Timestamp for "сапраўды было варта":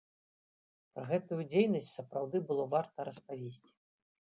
2.01-2.97